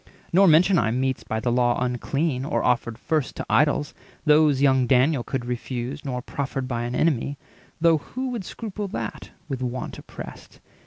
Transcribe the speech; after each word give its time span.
Nor 0.33 0.47
mention 0.47 0.79
I 0.79 0.89
Meats 0.89 1.23
by 1.23 1.39
the 1.39 1.51
law 1.51 1.79
unclean, 1.79 2.43
or 2.43 2.63
offered 2.63 2.97
first 2.97 3.35
To 3.35 3.45
idols—those 3.47 4.59
young 4.59 4.87
Daniel 4.87 5.21
could 5.23 5.45
refuse; 5.45 6.03
Nor 6.03 6.23
proffered 6.23 6.67
by 6.67 6.85
an 6.85 6.95
enemy—though 6.95 7.99
who 7.99 8.21
330 8.29 8.31
Would 8.31 8.43
scruple 8.43 8.87
that, 8.87 9.29
with 9.47 9.61
want 9.61 9.99
oppressed? 9.99 10.59